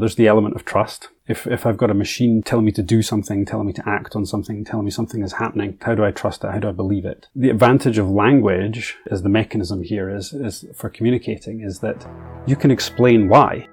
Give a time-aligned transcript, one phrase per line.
[0.00, 1.08] There's the element of trust.
[1.26, 4.14] If, if I've got a machine telling me to do something, telling me to act
[4.14, 6.52] on something, telling me something is happening, how do I trust it?
[6.52, 7.26] How do I believe it?
[7.34, 12.06] The advantage of language as the mechanism here is, is for communicating is that
[12.46, 13.66] you can explain why.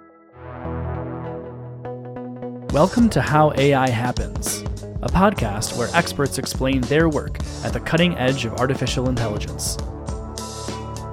[2.73, 4.62] Welcome to How AI Happens,
[5.03, 9.78] a podcast where experts explain their work at the cutting edge of artificial intelligence.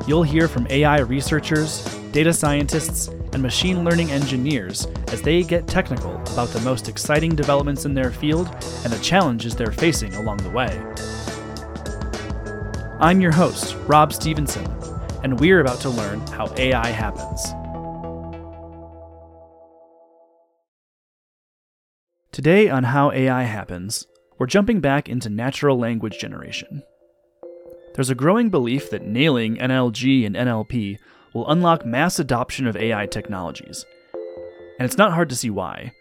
[0.07, 6.15] You'll hear from AI researchers, data scientists, and machine learning engineers as they get technical
[6.33, 8.49] about the most exciting developments in their field
[8.85, 10.81] and the challenges they're facing along the way.
[13.01, 14.67] I'm your host, Rob Stevenson,
[15.25, 17.53] and we're about to learn how AI happens.
[22.33, 24.07] Today on How AI Happens,
[24.39, 26.83] we're jumping back into natural language generation.
[27.95, 30.99] There's a growing belief that nailing NLG and NLP
[31.35, 33.85] will unlock mass adoption of AI technologies.
[34.79, 35.93] And it's not hard to see why.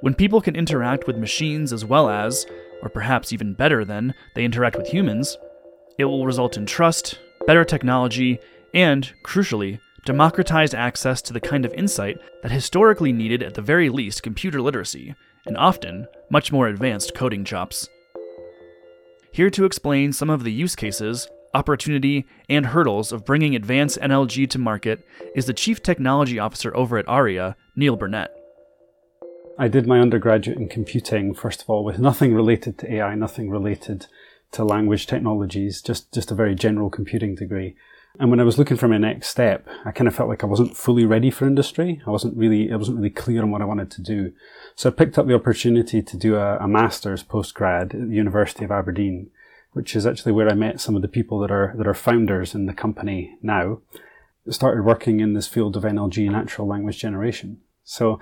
[0.00, 2.46] When people can interact with machines as well as,
[2.82, 5.36] or perhaps even better than, they interact with humans,
[5.98, 8.38] it will result in trust, better technology,
[8.74, 13.88] and, crucially, democratized access to the kind of insight that historically needed at the very
[13.88, 15.14] least computer literacy,
[15.46, 17.88] and often much more advanced coding chops.
[19.32, 24.48] Here to explain some of the use cases opportunity, and hurdles of bringing advanced NLG
[24.50, 28.30] to market is the Chief Technology Officer over at Arria, Neil Burnett.
[29.58, 33.48] I did my undergraduate in computing, first of all, with nothing related to AI, nothing
[33.48, 34.06] related
[34.52, 37.74] to language technologies, just, just a very general computing degree.
[38.20, 40.46] And when I was looking for my next step, I kind of felt like I
[40.46, 42.02] wasn't fully ready for industry.
[42.06, 44.32] I wasn't really, I wasn't really clear on what I wanted to do.
[44.74, 48.64] So I picked up the opportunity to do a, a master's postgrad at the University
[48.64, 49.30] of Aberdeen
[49.76, 52.54] which is actually where I met some of the people that are that are founders
[52.54, 53.82] in the company now.
[54.48, 57.58] Started working in this field of NLG, natural language generation.
[57.84, 58.18] So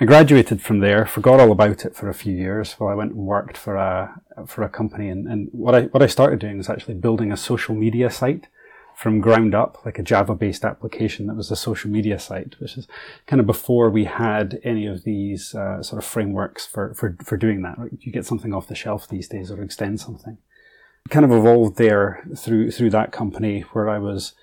[0.00, 3.12] I graduated from there, forgot all about it for a few years while I went
[3.12, 5.08] and worked for a for a company.
[5.08, 8.48] And, and what I what I started doing was actually building a social media site
[8.96, 12.88] from ground up, like a Java-based application that was a social media site, which is
[13.28, 17.36] kind of before we had any of these uh, sort of frameworks for, for, for
[17.36, 17.76] doing that.
[18.00, 20.38] You get something off the shelf these days or extend something
[21.10, 24.34] kind of evolved there through through that company where I was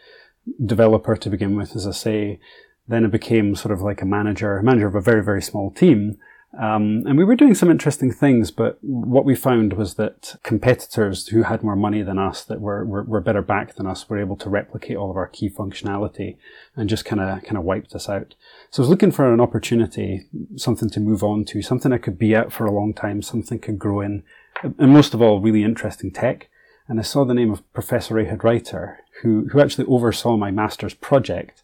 [0.64, 2.40] developer to begin with, as I say.
[2.88, 6.18] Then I became sort of like a manager, manager of a very very small team.
[6.60, 11.28] Um, and we were doing some interesting things, but what we found was that competitors
[11.30, 14.20] who had more money than us, that were, were, were better backed than us, were
[14.20, 16.38] able to replicate all of our key functionality
[16.76, 18.36] and just kind of kind of wiped us out.
[18.70, 22.20] So I was looking for an opportunity, something to move on to, something I could
[22.20, 24.24] be at for a long time, something could grow in,
[24.62, 26.50] and most of all, really interesting tech
[26.88, 30.94] and I saw the name of Professor Ehud Reiter, who, who actually oversaw my master's
[30.94, 31.64] project.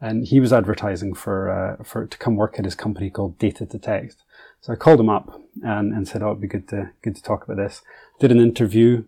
[0.00, 3.66] And he was advertising for, uh, for to come work at his company called Data
[3.66, 4.22] to Text.
[4.60, 7.22] So I called him up and, and said, "Oh, it'd be good to good to
[7.22, 7.82] talk about this."
[8.20, 9.04] Did an interview,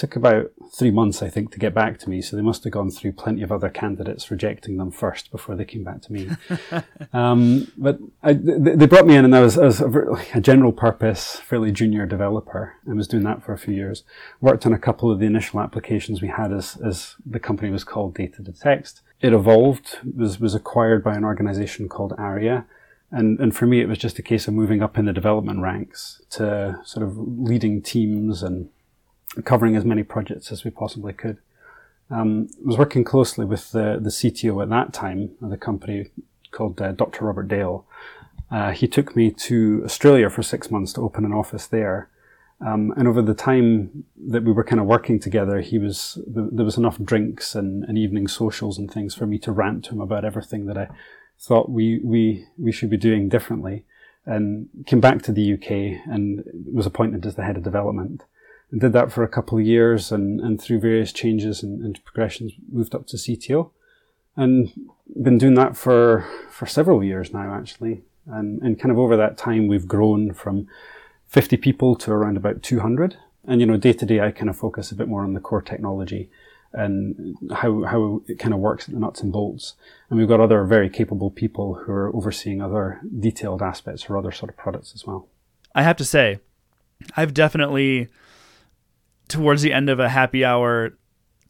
[0.00, 2.22] took about three months, I think, to get back to me.
[2.22, 5.66] So they must have gone through plenty of other candidates, rejecting them first before they
[5.66, 6.30] came back to me.
[7.12, 10.72] um, but I, they brought me in, and I was, I was a, a, general
[10.72, 12.76] purpose, fairly junior developer.
[12.90, 14.02] I was doing that for a few years.
[14.40, 17.84] Worked on a couple of the initial applications we had as, as the company was
[17.84, 19.02] called Data to Text.
[19.20, 22.64] It evolved, was, was acquired by an organization called Arria.
[23.10, 25.60] And, and for me, it was just a case of moving up in the development
[25.60, 28.70] ranks to sort of leading teams and
[29.44, 31.38] covering as many projects as we possibly could.
[32.10, 36.10] Um, I was working closely with the, the CTO at that time of the company
[36.50, 37.24] called uh, Dr.
[37.24, 37.86] Robert Dale.
[38.50, 42.08] Uh, he took me to Australia for six months to open an office there.
[42.60, 46.64] Um, and over the time that we were kind of working together, he was there
[46.64, 50.00] was enough drinks and, and evening socials and things for me to rant to him
[50.00, 50.88] about everything that I
[51.38, 53.86] thought we we we should be doing differently.
[54.26, 58.24] And came back to the UK and was appointed as the head of development
[58.70, 62.04] and did that for a couple of years and, and through various changes and, and
[62.04, 63.70] progressions moved up to CTO
[64.36, 64.72] and
[65.20, 68.02] been doing that for, for several years now actually.
[68.26, 70.68] And, and kind of over that time we've grown from
[71.28, 73.16] 50 people to around about 200.
[73.44, 75.40] And you know, day to day I kind of focus a bit more on the
[75.40, 76.30] core technology
[76.72, 79.74] and how, how it kind of works at the nuts and bolts.
[80.08, 84.30] And we've got other very capable people who are overseeing other detailed aspects or other
[84.30, 85.26] sort of products as well.
[85.74, 86.38] I have to say,
[87.16, 88.08] I've definitely
[89.30, 90.92] towards the end of a happy hour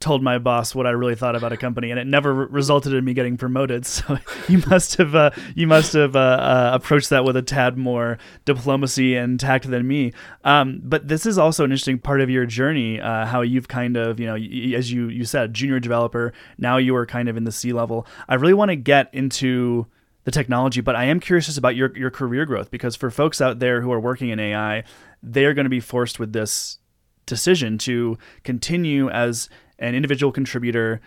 [0.01, 2.95] told my boss what I really thought about a company, and it never re- resulted
[2.95, 3.87] in me getting promoted.
[4.01, 4.19] So
[4.49, 8.19] you must have uh, you must have uh, uh, approached that with a tad more
[8.47, 10.13] diplomacy and tact than me.
[10.43, 13.97] Um, but this is also an interesting part of your journey, uh, how you've kind
[13.97, 16.33] of you know y- as you you said junior developer.
[16.57, 18.07] Now you are kind of in the C level.
[18.29, 19.87] I really want to get into
[20.25, 23.41] the technology, but I am curious just about your your career growth because for folks
[23.41, 24.85] out there who are working in AI,
[25.23, 26.79] they're going to be forced with this
[27.27, 31.01] decision to continue as an individual contributor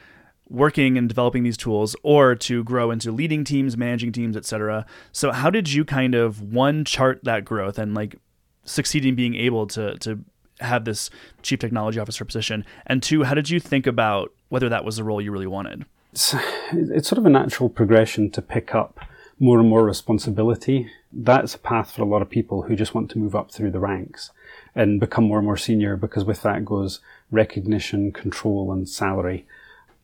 [0.50, 5.31] working and developing these tools or to grow into leading teams managing teams etc so
[5.31, 8.18] how did you kind of one chart that growth and like
[8.65, 10.24] succeeding being able to to
[10.60, 11.10] have this
[11.42, 12.65] chief technology officer position?
[12.86, 15.86] And two how did you think about whether that was the role you really wanted?
[16.12, 16.36] It's,
[16.71, 19.00] it's sort of a natural progression to pick up
[19.39, 20.89] more and more responsibility.
[21.12, 23.71] That's a path for a lot of people who just want to move up through
[23.71, 24.31] the ranks
[24.75, 26.99] and become more and more senior because with that goes
[27.31, 29.45] recognition, control, and salary.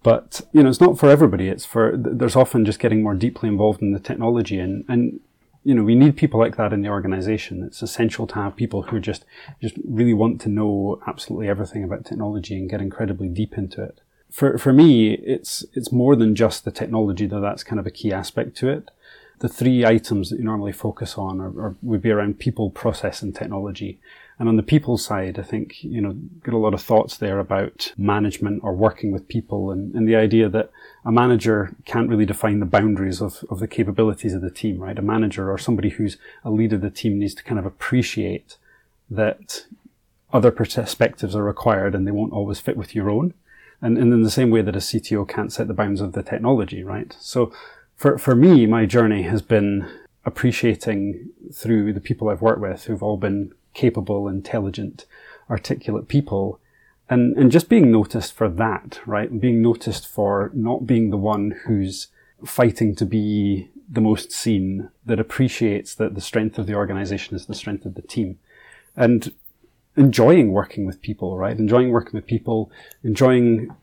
[0.03, 1.49] But you know, it's not for everybody.
[1.49, 5.19] It's for there's often just getting more deeply involved in the technology, and and
[5.63, 7.63] you know we need people like that in the organization.
[7.63, 9.25] It's essential to have people who just
[9.61, 13.99] just really want to know absolutely everything about technology and get incredibly deep into it.
[14.31, 17.91] For for me, it's it's more than just the technology, though that's kind of a
[17.91, 18.91] key aspect to it
[19.39, 23.21] the three items that you normally focus on are, are, would be around people, process,
[23.21, 23.99] and technology.
[24.39, 26.13] And on the people side, I think, you know,
[26.45, 30.15] get a lot of thoughts there about management or working with people and, and the
[30.15, 30.71] idea that
[31.03, 34.97] a manager can't really define the boundaries of, of the capabilities of the team, right?
[34.97, 38.55] A manager or somebody who's a leader of the team needs to kind of appreciate
[39.09, 39.65] that
[40.31, 43.33] other perspectives are required and they won't always fit with your own.
[43.81, 46.23] And, and in the same way that a CTO can't set the bounds of the
[46.23, 47.13] technology, right?
[47.19, 47.51] So
[47.97, 49.89] for, for me, my journey has been
[50.25, 55.05] appreciating through the people I've worked with who've all been capable, intelligent,
[55.49, 56.59] articulate people
[57.09, 59.39] and, and just being noticed for that, right?
[59.39, 62.07] Being noticed for not being the one who's
[62.45, 67.47] fighting to be the most seen, that appreciates that the strength of the organization is
[67.47, 68.37] the strength of the team.
[68.95, 69.33] And
[69.97, 71.57] enjoying working with people, right?
[71.57, 72.71] Enjoying working with people,
[73.03, 73.75] enjoying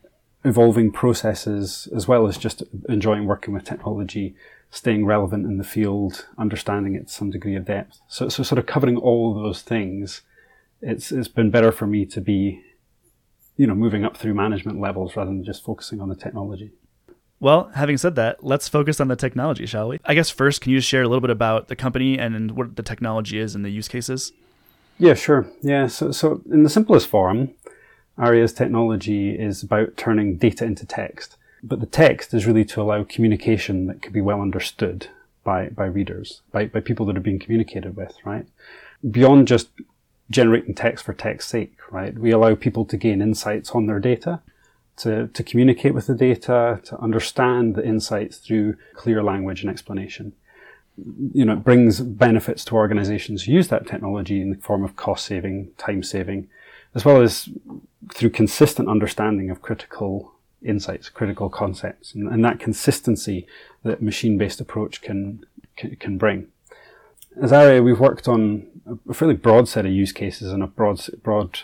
[0.45, 4.37] evolving processes as well as just enjoying working with technology,
[4.71, 8.01] staying relevant in the field, understanding it to some degree of depth.
[8.09, 10.23] So, so sort of covering all of those things,
[10.83, 12.63] it's it's been better for me to be,
[13.57, 16.73] you know, moving up through management levels rather than just focusing on the technology.
[17.39, 20.01] Well, having said that, let's focus on the technology, shall we?
[20.05, 22.83] I guess first, can you share a little bit about the company and what the
[22.83, 24.33] technology is and the use cases?
[24.99, 25.47] Yeah, sure.
[25.61, 27.51] Yeah, so so in the simplest form,
[28.19, 33.05] Arria's technology is about turning data into text, but the text is really to allow
[33.05, 35.09] communication that can be well understood
[35.45, 38.47] by, by readers, by, by people that are being communicated with, right?
[39.09, 39.69] Beyond just
[40.31, 42.19] generating text for text's sake, right?
[42.19, 44.41] We allow people to gain insights on their data,
[44.99, 50.33] to, to communicate with the data, to understand the insights through clear language and explanation.
[51.33, 54.97] You know, it brings benefits to organizations who use that technology in the form of
[54.97, 56.49] cost saving, time saving,
[56.95, 57.49] as well as
[58.13, 60.33] through consistent understanding of critical
[60.63, 63.47] insights, critical concepts, and, and that consistency
[63.83, 65.45] that machine-based approach can,
[65.77, 66.49] can, can bring.
[67.41, 68.67] As Arria, we've worked on
[69.09, 71.61] a fairly broad set of use cases and a broad broad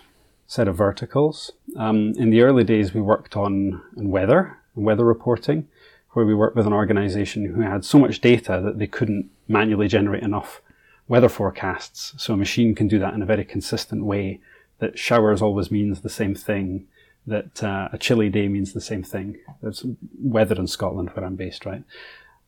[0.47, 1.53] set of verticals.
[1.77, 5.69] Um, in the early days, we worked on, weather and weather reporting,
[6.11, 9.89] where we worked with an organization who had so much data that they couldn't manually
[9.89, 10.61] generate enough
[11.09, 12.13] weather forecasts.
[12.19, 14.41] So a machine can do that in a very consistent way
[14.79, 16.87] that showers always means the same thing,
[17.27, 19.39] that uh, a chilly day means the same thing.
[19.61, 19.85] There's
[20.19, 21.85] weather in Scotland where I'm based, right?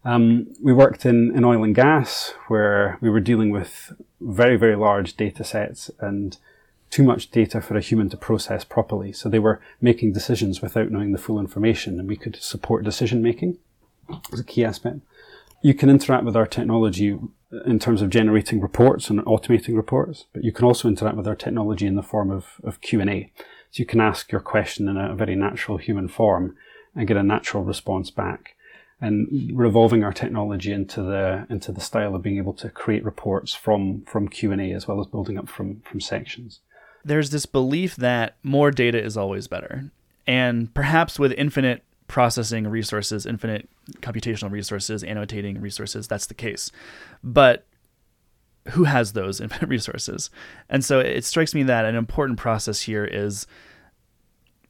[0.05, 4.77] Um, we worked in, in oil and gas where we were dealing with very, very
[4.77, 6.37] large data sets and
[6.91, 9.13] too much data for a human to process properly.
[9.13, 13.23] So they were making decisions without knowing the full information and we could support decision
[13.23, 13.59] making
[14.33, 14.99] as a key aspect.
[15.63, 17.19] You can interact with our technology
[17.65, 21.35] in terms of generating reports and automating reports, but you can also interact with our
[21.35, 23.33] technology in the form of, of Q&A.
[23.75, 26.57] So you can ask your question in a very natural human form
[26.95, 28.55] and get a natural response back.
[29.01, 33.53] And revolving our technology into the into the style of being able to create reports
[33.53, 36.61] from from Q and A as well as building up from from sections.
[37.05, 39.91] There's this belief that more data is always better,
[40.25, 43.69] and perhaps with infinite processing resources, infinite
[44.01, 46.71] computational resources, annotating resources, that's the case.
[47.25, 47.67] But
[48.71, 50.31] who has those resources?
[50.69, 53.47] And so it strikes me that an important process here is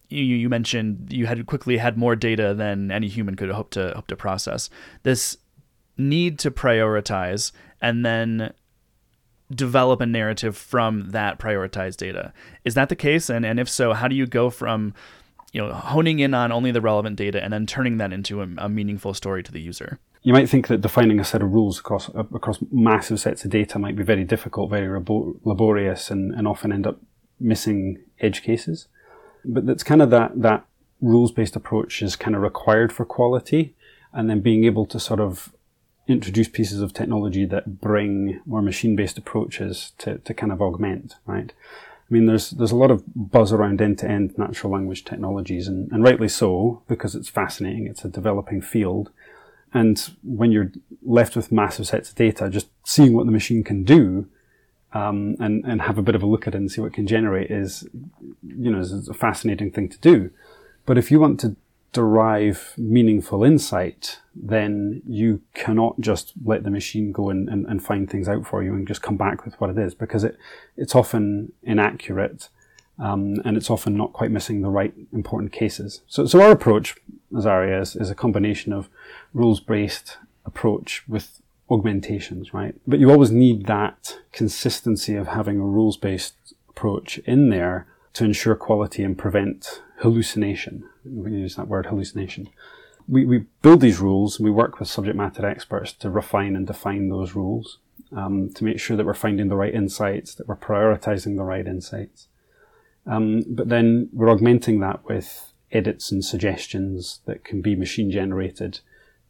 [0.09, 3.93] you, you mentioned you had quickly had more data than any human could hope to
[3.95, 4.71] hope to process.
[5.03, 5.37] This
[5.97, 8.53] need to prioritize and then
[9.55, 12.33] develop a narrative from that prioritized data.
[12.65, 13.29] Is that the case?
[13.29, 14.95] And and if so, how do you go from
[15.53, 18.49] you know honing in on only the relevant data and then turning that into a,
[18.59, 21.79] a meaningful story to the user you might think that defining a set of rules
[21.79, 24.89] across across massive sets of data might be very difficult, very
[25.45, 26.99] laborious, and, and often end up
[27.39, 28.89] missing edge cases.
[29.45, 30.65] But that's kind of that that
[31.01, 33.75] rules based approach is kind of required for quality,
[34.15, 35.53] and then being able to sort of
[36.09, 41.53] introduce pieces of technology that bring more machine-based approaches to, to kind of augment, right?
[42.11, 46.03] I mean, there's there's a lot of buzz around end-to-end natural language technologies, and, and
[46.03, 47.87] rightly so because it's fascinating.
[47.87, 49.11] It's a developing field,
[49.75, 53.85] and when you're left with massive sets of data, just seeing what the machine can
[53.85, 54.29] do,
[54.93, 56.95] um, and and have a bit of a look at it and see what it
[56.95, 57.87] can generate is,
[58.47, 60.31] you know, is a fascinating thing to do.
[60.87, 61.57] But if you want to
[61.93, 68.11] derive meaningful insight, then you cannot just let the machine go and, and, and, find
[68.11, 70.37] things out for you and just come back with what it is because it,
[70.77, 72.49] it's often inaccurate
[72.99, 76.03] um, and it's often not quite missing the right important cases.
[76.09, 76.97] So, so our approach
[77.37, 78.89] as Arria is, is a combination of
[79.33, 82.75] rules-based approach with augmentations, right?
[82.87, 88.55] But you always need that consistency of having a rules-based approach in there to ensure
[88.55, 90.85] quality and prevent hallucination.
[91.05, 92.49] We use that word hallucination.
[93.09, 96.67] We, we build these rules and we work with subject matter experts to refine and
[96.67, 97.79] define those rules
[98.17, 101.67] um, to make sure that we're finding the right insights, that we're prioritizing the right
[101.67, 102.29] insights.
[103.07, 108.81] Um, but then we're augmenting that with edits and suggestions that can be machine generated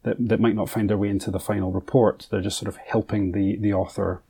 [0.03, 2.27] that, that might not find their way into the final report.
[2.29, 4.21] They're just sort of helping the, the author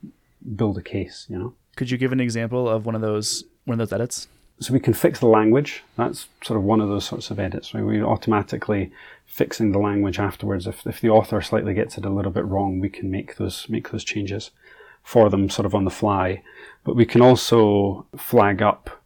[0.56, 1.54] build a case, you know.
[1.76, 4.28] Could you give an example of one of those one of those edits?
[4.60, 5.84] so we can fix the language.
[5.98, 7.74] That's sort of one of those sorts of edits.
[7.74, 7.84] Right?
[7.84, 8.92] We're automatically
[9.26, 10.66] fixing the language afterwards.
[10.66, 13.68] If, if the author slightly gets it a little bit wrong, we can make those
[13.70, 14.52] make those changes
[15.04, 16.42] for them sort of on the fly.
[16.84, 19.02] But we can also flag up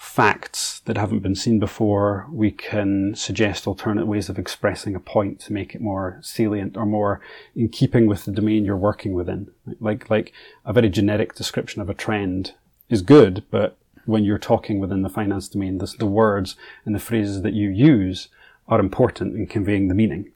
[0.00, 2.26] facts that haven't been seen before.
[2.32, 6.86] We can suggest alternate ways of expressing a point to make it more salient or
[6.86, 7.20] more
[7.54, 9.50] in keeping with the domain you're working within.
[9.78, 10.32] Like like
[10.64, 12.54] a very generic description of a trend
[12.88, 13.76] is good, but
[14.06, 17.68] when you're talking within the finance domain, the, the words and the phrases that you
[17.68, 18.28] use
[18.68, 20.32] are important in conveying the meaning.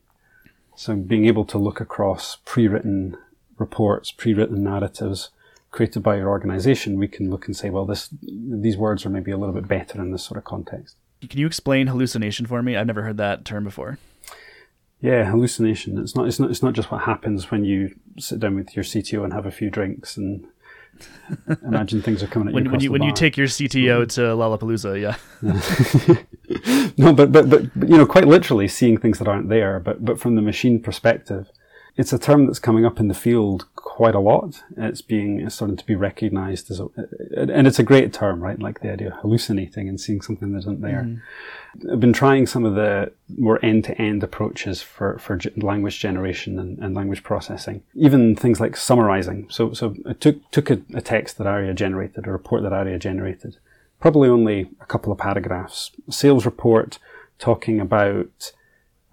[0.77, 3.17] So being able to look across pre-written
[3.57, 5.31] reports, pre-written narratives
[5.75, 9.33] created by your organization, we can look and say, well, this, these words are maybe
[9.33, 10.97] a little bit better in this sort of context.
[11.29, 12.77] Can you explain hallucination for me?
[12.77, 13.99] I've never heard that term before.
[15.01, 15.99] Yeah, hallucination.
[15.99, 16.29] It's not.
[16.29, 16.51] It's not.
[16.51, 19.51] It's not just what happens when you sit down with your CTO and have a
[19.51, 20.47] few drinks and
[21.63, 22.71] Imagine things are coming at when, you.
[22.71, 24.07] When you when you take your CTO mm-hmm.
[24.07, 25.17] to Lollapalooza, yeah.
[26.97, 29.81] no, but, but but but you know, quite literally seeing things that aren't there.
[29.81, 31.51] But but from the machine perspective,
[31.97, 34.63] it's a term that's coming up in the field quite a lot.
[34.77, 36.89] It's being it's starting to be recognised as, a,
[37.37, 38.59] and it's a great term, right?
[38.59, 41.07] Like the idea of hallucinating and seeing something that isn't there.
[41.07, 41.93] Mm.
[41.93, 46.97] I've been trying some of the more end-to-end approaches for, for language generation and, and
[46.97, 47.83] language processing.
[47.95, 49.47] Even things like summarizing.
[49.49, 52.99] So, so I took, took a, a text that Arria generated, a report that Arria
[52.99, 53.59] generated,
[54.01, 55.93] probably only a couple of paragraphs.
[56.09, 56.99] A sales report
[57.39, 58.53] talking about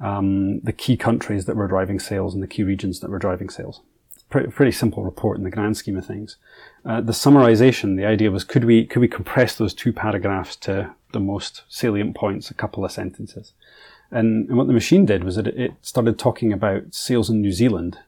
[0.02, 3.50] um, the key countries that were driving sales and the key regions that were driving
[3.50, 3.82] sales.
[4.30, 6.38] Pretty, pretty simple report in the grand scheme of things.
[6.86, 10.94] Uh, the summarization, the idea was could we could we compress those two paragraphs to
[11.12, 13.54] the most salient points, a couple of sentences.
[14.10, 17.52] And, and what the machine did was that it, started talking about sales in New
[17.52, 18.00] Zealand.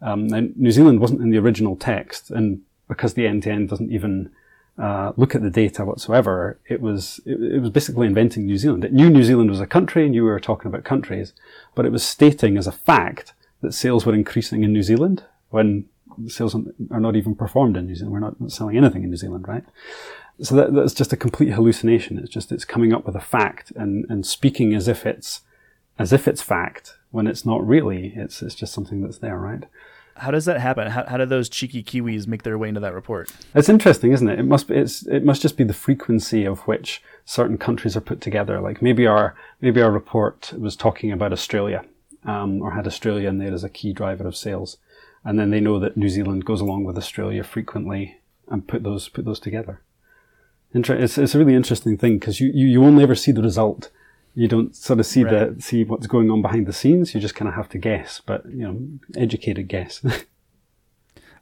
[0.00, 3.68] Um, and New Zealand wasn't in the original text, and because the end to end
[3.68, 4.30] doesn't even
[4.78, 8.84] uh, look at the data whatsoever, it was it, it, was basically inventing New Zealand.
[8.84, 11.32] It knew New Zealand was a country, and you were talking about countries,
[11.74, 15.86] but it was stating as a fact that sales were increasing in New Zealand when
[16.26, 16.56] sales
[16.90, 18.12] are not even performed in New Zealand.
[18.12, 19.64] We're not selling anything in New Zealand, right?
[20.40, 22.18] So that, that's just a complete hallucination.
[22.18, 25.42] It's just it's coming up with a fact and, and speaking as if it's
[25.98, 28.12] as if it's fact when it's not really.
[28.16, 29.64] It's it's just something that's there, right?
[30.16, 30.90] How does that happen?
[30.90, 33.32] How, how do those cheeky Kiwis make their way into that report?
[33.54, 34.38] It's interesting, isn't it?
[34.38, 38.00] It must be, it's, it must just be the frequency of which certain countries are
[38.00, 38.60] put together.
[38.60, 41.84] Like maybe our maybe our report was talking about Australia,
[42.24, 44.78] um, or had Australia in there as a key driver of sales,
[45.24, 48.18] and then they know that New Zealand goes along with Australia frequently,
[48.48, 49.80] and put those put those together.
[50.74, 53.90] It's, it's a really interesting thing because you, you, you only ever see the result.
[54.34, 55.56] You don't sort of see right.
[55.56, 57.14] the see what's going on behind the scenes.
[57.14, 58.80] You just kind of have to guess, but you know,
[59.16, 60.04] educated guess.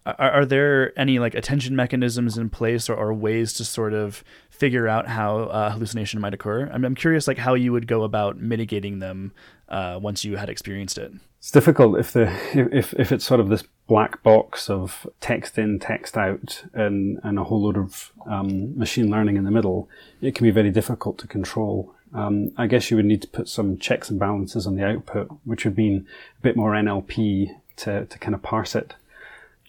[0.06, 4.24] are, are there any like attention mechanisms in place or, or ways to sort of
[4.50, 6.68] figure out how uh, hallucination might occur?
[6.72, 9.32] I'm, I'm curious, like how you would go about mitigating them
[9.68, 11.12] uh, once you had experienced it.
[11.38, 15.80] It's difficult if the if if it's sort of this black box of text in,
[15.80, 19.88] text out, and and a whole load of um, machine learning in the middle.
[20.20, 21.94] It can be very difficult to control.
[22.14, 25.30] Um, I guess you would need to put some checks and balances on the output,
[25.44, 26.06] which would mean
[26.38, 28.94] a bit more NLP to to kind of parse it.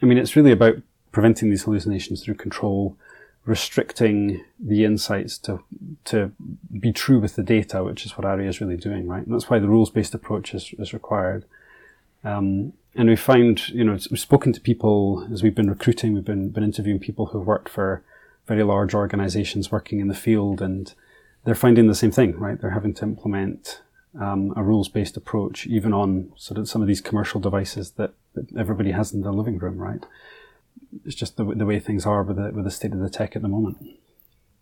[0.02, 0.76] I mean, it's really about
[1.12, 2.98] preventing these hallucinations through control,
[3.46, 5.64] restricting the insights to
[6.06, 6.32] to
[6.78, 9.26] be true with the data, which is what Arria is really doing, right?
[9.26, 11.46] And that's why the rules based approach is, is required.
[12.26, 16.24] Um, and we find, you know, we've spoken to people as we've been recruiting, we've
[16.24, 18.04] been, been interviewing people who've worked for
[18.48, 20.94] very large organizations working in the field, and
[21.46, 22.60] they're finding the same thing, right?
[22.60, 23.82] They're having to implement
[24.20, 28.14] um, a rules based approach, even on sort of some of these commercial devices that,
[28.36, 30.06] that everybody has in their living room, right?
[31.06, 33.36] It's just the, the way things are with the, with the state of the tech
[33.36, 33.78] at the moment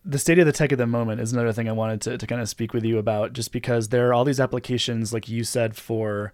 [0.03, 2.27] the state of the tech at the moment is another thing I wanted to, to
[2.27, 5.43] kind of speak with you about, just because there are all these applications, like you
[5.43, 6.33] said, for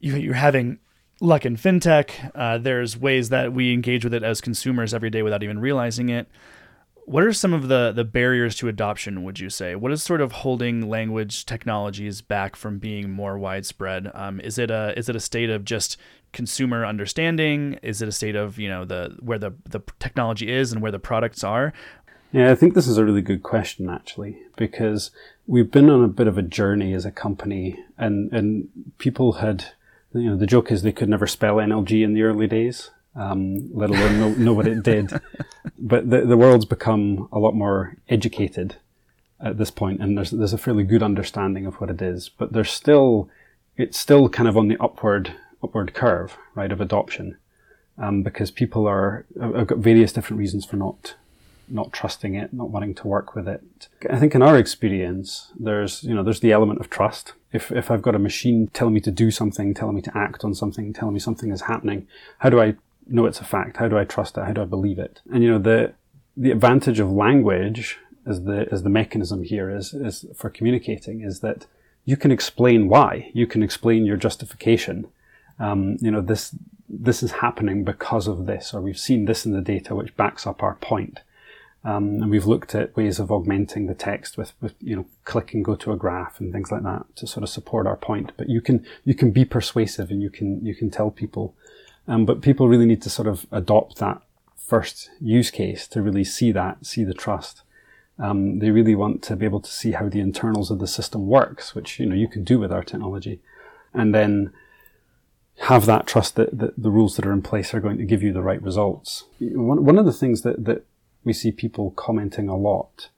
[0.00, 0.78] you, you're having
[1.20, 2.30] luck in fintech.
[2.34, 6.08] Uh, there's ways that we engage with it as consumers every day without even realizing
[6.08, 6.28] it.
[7.06, 9.22] What are some of the the barriers to adoption?
[9.22, 14.10] Would you say what is sort of holding language technologies back from being more widespread?
[14.12, 15.96] Um, is it a is it a state of just
[16.32, 17.78] consumer understanding?
[17.80, 20.90] Is it a state of you know the where the the technology is and where
[20.90, 21.72] the products are?
[22.32, 25.12] Yeah, I think this is a really good question actually because
[25.46, 29.66] we've been on a bit of a journey as a company, and and people had
[30.12, 33.74] you know, the joke is they could never spell NLG in the early days, um,
[33.74, 35.12] let alone know, know what it did.
[35.78, 38.76] But the, the world's become a lot more educated
[39.40, 42.30] at this point, and there's there's a fairly good understanding of what it is.
[42.30, 43.28] But there's still
[43.76, 47.36] it's still kind of on the upward upward curve, right, of adoption,
[47.98, 51.14] um, because people are have got various different reasons for not
[51.68, 53.88] not trusting it, not wanting to work with it.
[54.08, 57.32] I think in our experience, there's, you know, there's the element of trust.
[57.52, 60.44] If, if I've got a machine telling me to do something, telling me to act
[60.44, 62.06] on something, telling me something is happening,
[62.38, 62.76] how do I
[63.06, 63.76] know it's a fact?
[63.76, 64.44] How do I trust it?
[64.44, 65.20] How do I believe it?
[65.32, 65.94] And, you know, the,
[66.36, 71.40] the advantage of language as the, as the mechanism here is, is for communicating is
[71.40, 71.66] that
[72.04, 73.30] you can explain why.
[73.32, 75.06] You can explain your justification.
[75.58, 76.54] Um, you know, this,
[76.88, 80.46] this is happening because of this, or we've seen this in the data which backs
[80.46, 81.20] up our point.
[81.84, 85.54] Um, and we've looked at ways of augmenting the text with, with, you know, click
[85.54, 88.32] and go to a graph and things like that to sort of support our point.
[88.36, 91.54] But you can, you can be persuasive and you can, you can tell people.
[92.08, 94.22] Um, but people really need to sort of adopt that
[94.56, 97.62] first use case to really see that, see the trust.
[98.18, 101.26] Um, they really want to be able to see how the internals of the system
[101.26, 103.40] works, which, you know, you can do with our technology.
[103.92, 104.52] And then
[105.60, 108.22] have that trust that, that the rules that are in place are going to give
[108.22, 109.24] you the right results.
[109.40, 110.84] One, one of the things that, that
[111.24, 113.08] we see people commenting a lot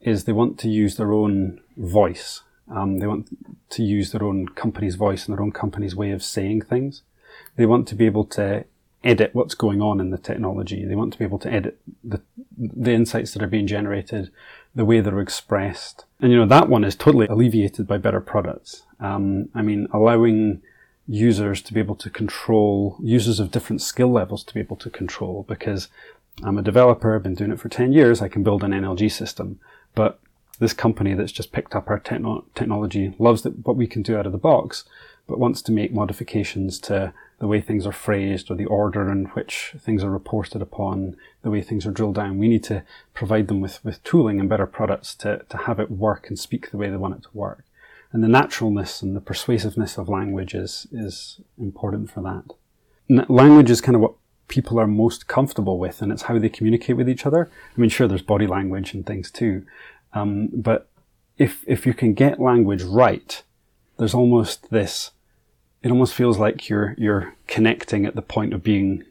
[0.00, 2.42] is they want to use their own voice.
[2.70, 3.28] Um, they want
[3.70, 7.02] to use their own company's voice and their own company's way of saying things.
[7.56, 8.64] They want to be able to
[9.04, 10.84] edit what's going on in the technology.
[10.84, 12.22] They want to be able to edit the,
[12.56, 14.30] the insights that are being generated,
[14.74, 16.06] the way they're expressed.
[16.20, 18.84] And you know, that one is totally alleviated by better products.
[19.00, 20.62] Um, I mean, allowing
[21.06, 24.88] users to be able to control, users of different skill levels to be able to
[24.88, 25.88] control because
[26.42, 29.12] I'm a developer, I've been doing it for 10 years, I can build an NLG
[29.12, 29.60] system.
[29.94, 30.18] But
[30.58, 34.16] this company that's just picked up our techno- technology loves that, what we can do
[34.16, 34.84] out of the box,
[35.26, 39.26] but wants to make modifications to the way things are phrased or the order in
[39.26, 42.38] which things are reported upon, the way things are drilled down.
[42.38, 45.90] We need to provide them with, with tooling and better products to, to have it
[45.90, 47.64] work and speak the way they want it to work.
[48.12, 52.54] And the naturalness and the persuasiveness of language is, is important for that.
[53.10, 54.14] N- language is kind of what
[54.46, 57.50] people are most comfortable with, and it's how they communicate with each other.
[57.76, 59.66] I mean, sure, there's body language and things too,
[60.12, 60.88] um, but
[61.38, 63.42] if if you can get language right,
[63.98, 65.10] there's almost this.
[65.84, 69.04] It almost feels like you're you're connecting at the point of being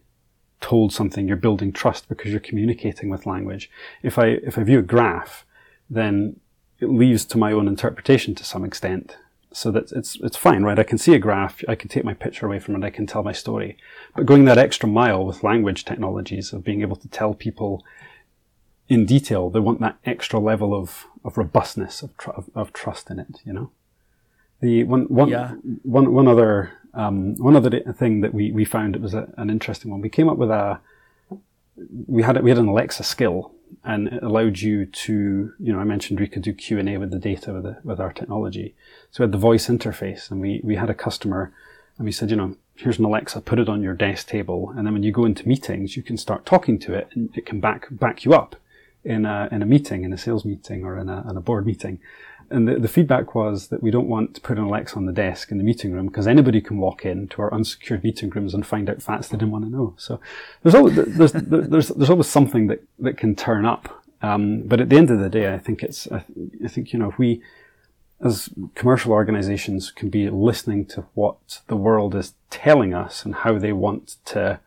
[0.60, 1.28] told something.
[1.28, 3.70] You're building trust because you're communicating with language.
[4.02, 5.46] If I if I view a graph,
[5.90, 6.40] then
[6.80, 9.16] it leaves to my own interpretation to some extent
[9.52, 10.80] so that it's it's fine, right?
[10.80, 13.06] I can see a graph, I can take my picture away from it, I can
[13.06, 13.78] tell my story.
[14.16, 17.86] But going that extra mile with language technologies of being able to tell people
[18.90, 23.10] in detail, they want that extra level of, of robustness of, tr- of, of trust
[23.12, 23.42] in it.
[23.46, 23.72] You know,
[24.64, 25.52] the one one yeah.
[25.84, 29.50] one, one other um, one other thing that we we found it was a, an
[29.50, 30.02] interesting one.
[30.02, 30.80] We came up with a
[32.08, 33.52] we had we had an Alexa skill
[33.84, 36.98] and it allowed you to, you know, I mentioned we could do Q and A
[36.98, 38.76] with the data with the, with our technology.
[39.12, 41.52] So we had the voice interface, and we we had a customer,
[41.98, 44.86] and we said, you know, here's an Alexa, put it on your desk table, and
[44.86, 47.60] then when you go into meetings, you can start talking to it, and it can
[47.60, 48.56] back back you up
[49.04, 51.66] in a in a meeting, in a sales meeting, or in a, in a board
[51.66, 52.00] meeting.
[52.50, 55.12] And the, the feedback was that we don't want to put an Alexa on the
[55.12, 58.66] desk in the meeting room because anybody can walk into our unsecured meeting rooms and
[58.66, 59.96] find out facts they didn't want to know.
[59.98, 60.20] So
[60.62, 64.04] there's always, there's, there's, there's always something that, that can turn up.
[64.22, 66.24] Um, but at the end of the day, I think it's, I,
[66.64, 67.42] I think, you know, if we,
[68.22, 73.58] as commercial organizations can be listening to what the world is telling us and how
[73.58, 74.60] they want to,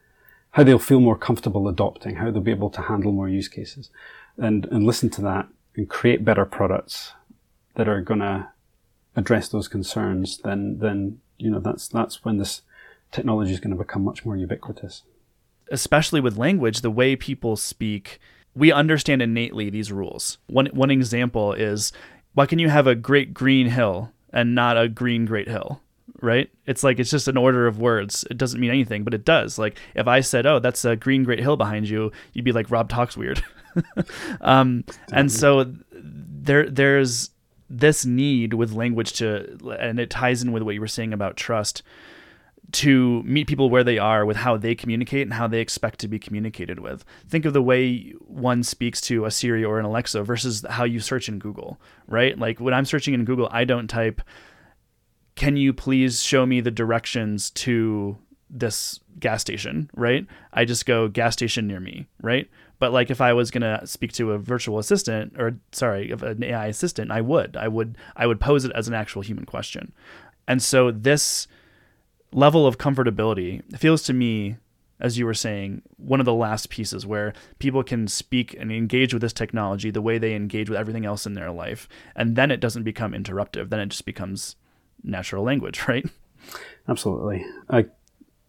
[0.50, 3.90] how they'll feel more comfortable adopting, how they'll be able to handle more use cases
[4.36, 7.12] and, and listen to that and create better products
[7.76, 8.48] that are going to
[9.14, 12.62] address those concerns, then then you know that's that's when this
[13.12, 15.02] technology is going to become much more ubiquitous.
[15.70, 18.20] Especially with language, the way people speak,
[18.54, 20.38] we understand innately these rules.
[20.46, 21.92] One one example is
[22.34, 25.80] why can you have a great green hill and not a green great hill?
[26.22, 26.50] Right?
[26.66, 28.24] It's like it's just an order of words.
[28.30, 29.58] It doesn't mean anything, but it does.
[29.58, 32.70] Like if I said, "Oh, that's a green great hill behind you," you'd be like,
[32.70, 33.44] "Rob talks weird."
[34.40, 37.30] um, and so there there's
[37.68, 41.36] this need with language to, and it ties in with what you were saying about
[41.36, 41.82] trust
[42.72, 46.08] to meet people where they are with how they communicate and how they expect to
[46.08, 47.04] be communicated with.
[47.28, 51.00] Think of the way one speaks to a Siri or an Alexa versus how you
[51.00, 52.38] search in Google, right?
[52.38, 54.20] Like when I'm searching in Google, I don't type,
[55.36, 58.18] can you please show me the directions to
[58.50, 60.26] this gas station, right?
[60.52, 62.48] I just go gas station near me, right?
[62.78, 66.66] But like if I was gonna speak to a virtual assistant or sorry, an AI
[66.66, 69.92] assistant, I would, I would, I would pose it as an actual human question.
[70.48, 71.48] And so this
[72.32, 74.56] level of comfortability feels to me,
[75.00, 79.12] as you were saying, one of the last pieces where people can speak and engage
[79.12, 82.50] with this technology the way they engage with everything else in their life, and then
[82.50, 83.70] it doesn't become interruptive.
[83.70, 84.56] Then it just becomes
[85.02, 86.06] natural language, right?
[86.88, 87.44] Absolutely.
[87.68, 87.86] I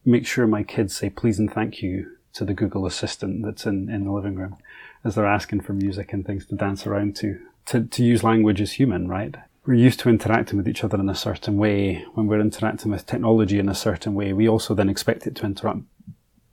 [0.05, 3.89] make sure my kids say please and thank you to the Google Assistant that's in,
[3.89, 4.57] in the living room
[5.03, 7.39] as they're asking for music and things to dance around to.
[7.67, 9.35] To, to use language as human, right?
[9.65, 12.05] We're used to interacting with each other in a certain way.
[12.13, 15.45] When we're interacting with technology in a certain way, we also then expect it to
[15.45, 15.81] interact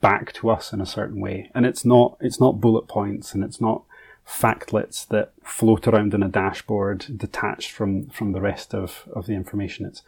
[0.01, 1.49] back to us in a certain way.
[1.55, 3.83] And it's not, it's not bullet points and it's not
[4.27, 9.33] factlets that float around in a dashboard detached from, from the rest of, of the
[9.33, 9.85] information.
[9.85, 10.03] It's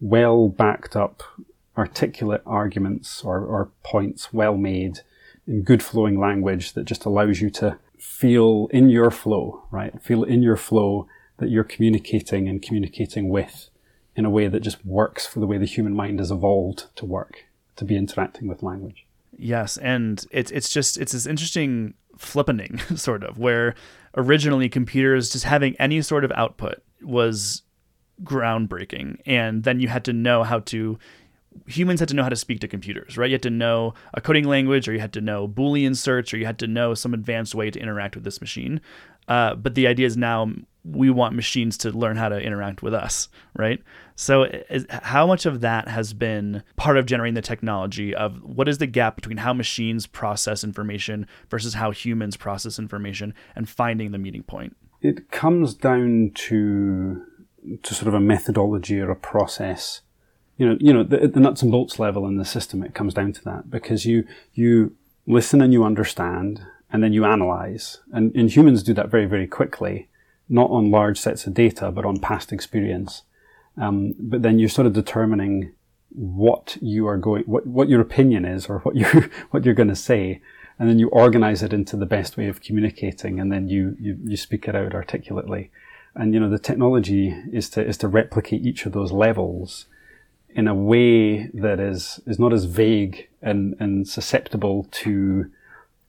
[0.00, 1.22] well backed up,
[1.76, 5.00] articulate arguments or, or points well made
[5.46, 10.00] in good flowing language that just allows you to feel in your flow, right?
[10.02, 11.06] Feel in your flow
[11.38, 13.68] that you're communicating and communicating with
[14.14, 17.06] in a way that just works for the way the human mind has evolved to
[17.06, 17.44] work,
[17.76, 19.06] to be interacting with language.
[19.36, 23.74] Yes, and it's it's just it's this interesting flippening sort of where
[24.16, 27.62] originally computers just having any sort of output was
[28.22, 30.98] groundbreaking and then you had to know how to
[31.66, 33.30] humans had to know how to speak to computers, right?
[33.30, 36.38] You had to know a coding language, or you had to know Boolean search, or
[36.38, 38.80] you had to know some advanced way to interact with this machine.
[39.28, 40.52] Uh, but the idea is now
[40.84, 43.80] we want machines to learn how to interact with us, right?
[44.16, 48.68] So, is, how much of that has been part of generating the technology of what
[48.68, 54.10] is the gap between how machines process information versus how humans process information and finding
[54.10, 54.76] the meeting point?
[55.00, 57.22] It comes down to
[57.84, 60.00] to sort of a methodology or a process
[60.56, 63.14] you know, you know, the, the nuts and bolts level in the system, it comes
[63.14, 64.94] down to that because you, you
[65.26, 66.62] listen and you understand
[66.92, 68.00] and then you analyze.
[68.12, 70.08] And, and humans do that very, very quickly,
[70.48, 73.22] not on large sets of data, but on past experience.
[73.78, 75.72] Um, but then you're sort of determining
[76.10, 79.88] what you are going, what, what your opinion is or what you're, what you're going
[79.88, 80.42] to say.
[80.78, 84.18] And then you organize it into the best way of communicating and then you, you,
[84.22, 85.70] you speak it out articulately.
[86.14, 89.86] And, you know, the technology is to, is to replicate each of those levels
[90.54, 95.50] in a way that is is not as vague and, and susceptible to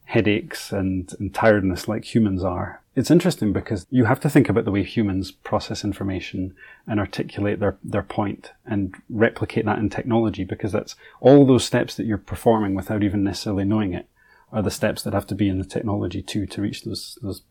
[0.05, 2.81] headaches and, and tiredness like humans are.
[2.95, 7.59] It's interesting because you have to think about the way humans process information and articulate
[7.59, 12.19] their, their point and replicate that in technology because that's all those steps that you're
[12.19, 14.07] performing without even necessarily knowing it
[14.51, 17.41] are the steps that have to be in the technology too to reach those, those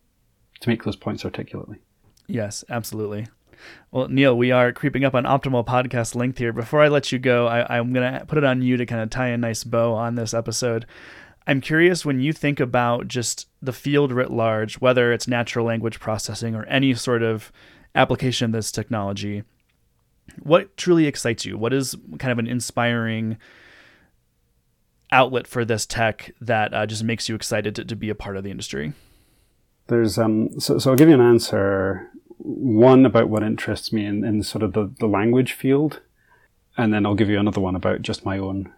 [0.60, 1.78] to make those points articulately.
[2.28, 3.26] Yes, absolutely.
[3.90, 6.52] Well, Neil, we are creeping up on optimal podcast length here.
[6.52, 9.02] Before I let you go, I, am going to put it on you to kind
[9.02, 10.86] of tie a nice bow on this episode.
[11.46, 16.00] I'm curious when you think about just the field writ large, whether it's natural language
[16.00, 17.52] processing or any sort of
[17.94, 19.42] application of this technology,
[20.42, 21.58] what truly excites you?
[21.58, 23.38] What is kind of an inspiring
[25.10, 28.36] outlet for this tech that uh, just makes you excited to, to be a part
[28.36, 28.92] of the industry?
[29.88, 32.08] There's um so so I'll give you an answer
[32.44, 36.00] one about what interests me in, in sort of the, the language field,
[36.76, 38.72] and then I'll give you another one about just my own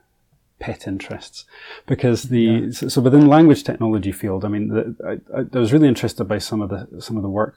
[0.59, 1.44] pet interests.
[1.87, 2.70] Because the yeah.
[2.70, 6.24] so, so, within the language technology field, I mean, the, I, I, was really interested
[6.24, 7.57] by some of the some of the work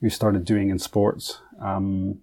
[0.00, 2.20] we started doing in sports, um,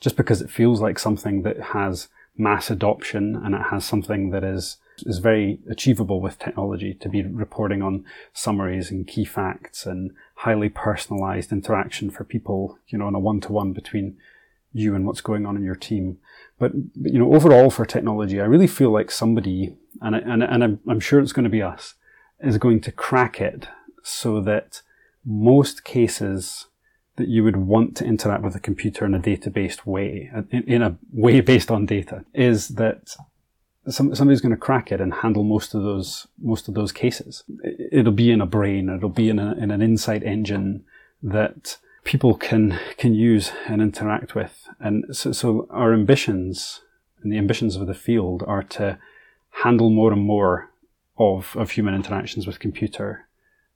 [0.00, 4.44] just because it feels like something that has mass adoption and it has something that
[4.44, 10.12] is is very achievable with technology to be reporting on summaries and key facts and
[10.36, 14.16] highly personalized interaction for people, you know, on a one to one between
[14.72, 16.18] you and what's going on in your team.
[16.58, 20.64] But, you know, overall for technology, I really feel like somebody, and, I, and, and
[20.64, 21.94] I'm, I'm sure it's going to be us,
[22.40, 23.68] is going to crack it
[24.02, 24.82] so that
[25.24, 26.66] most cases
[27.16, 30.82] that you would want to interact with a computer in a data-based way, in, in
[30.82, 33.16] a way based on data, is that
[33.88, 37.44] some, somebody's going to crack it and handle most of those most of those cases.
[37.90, 40.84] It'll be in a brain, it'll be in, a, in an insight engine
[41.22, 44.68] that people can can use and interact with.
[44.80, 46.82] And so, so our ambitions
[47.22, 48.98] and the ambitions of the field are to
[49.62, 50.70] handle more and more
[51.16, 53.26] of, of human interactions with computer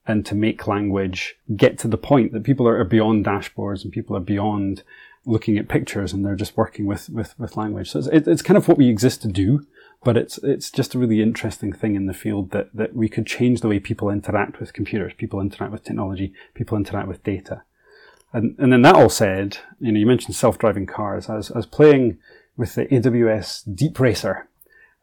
[0.07, 4.17] and to make language get to the point that people are, beyond dashboards and people
[4.17, 4.83] are beyond
[5.25, 7.91] looking at pictures and they're just working with, with, with language.
[7.91, 9.67] So it's, it's kind of what we exist to do,
[10.05, 13.27] but it's, it's just a really interesting thing in the field that, that we could
[13.27, 17.63] change the way people interact with computers, people interact with technology, people interact with data.
[18.33, 21.29] And, and then that all said, you know, you mentioned self-driving cars.
[21.29, 22.19] I was, I was playing
[22.57, 24.45] with the AWS DeepRacer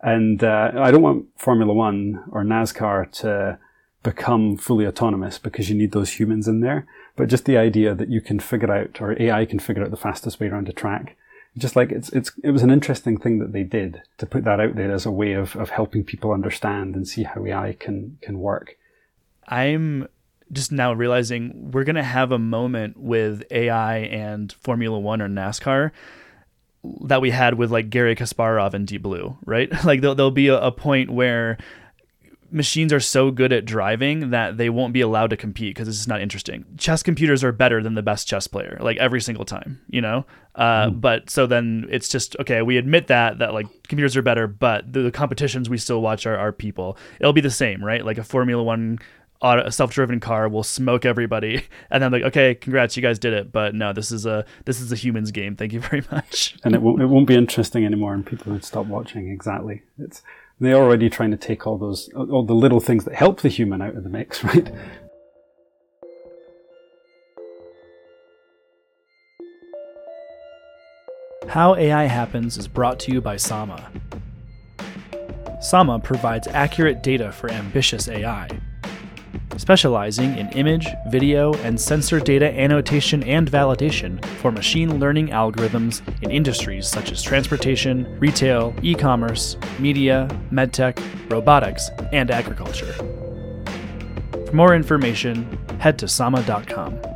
[0.01, 3.57] and uh, I don't want Formula One or NASCAR to
[4.03, 6.85] become fully autonomous because you need those humans in there.
[7.15, 9.97] But just the idea that you can figure out, or AI can figure out the
[9.97, 11.17] fastest way around a track,
[11.57, 14.59] just like it's, it's, it was an interesting thing that they did to put that
[14.59, 18.17] out there as a way of, of helping people understand and see how AI can,
[18.21, 18.77] can work.
[19.47, 20.07] I'm
[20.51, 25.91] just now realizing we're to have a moment with AI and Formula One or NASCAR
[27.05, 29.69] that we had with like Garry Kasparov and Deep Blue, right?
[29.85, 31.57] Like there'll, there'll be a, a point where
[32.51, 35.97] machines are so good at driving that they won't be allowed to compete because it's
[35.97, 36.65] just not interesting.
[36.77, 40.25] Chess computers are better than the best chess player, like every single time, you know.
[40.55, 41.01] Uh, mm.
[41.01, 42.61] But so then it's just okay.
[42.61, 46.25] We admit that that like computers are better, but the, the competitions we still watch
[46.25, 46.97] are, are people.
[47.19, 48.05] It'll be the same, right?
[48.05, 48.99] Like a Formula One
[49.41, 53.51] a self-driven car will smoke everybody and then like okay congrats you guys did it
[53.51, 56.73] but no this is a this is a humans game thank you very much and
[56.73, 60.23] it won't, it won't be interesting anymore and people would stop watching exactly it's
[60.59, 63.81] they're already trying to take all those all the little things that help the human
[63.81, 64.71] out of the mix right?
[71.47, 73.91] How ai happens is brought to you by sama.
[75.61, 78.49] Sama provides accurate data for ambitious ai
[79.57, 86.31] specializing in image, video, and sensor data annotation and validation for machine learning algorithms in
[86.31, 90.99] industries such as transportation, retail, e commerce, media, medtech,
[91.31, 92.93] robotics, and agriculture.
[94.45, 97.14] For more information, head to sama.com.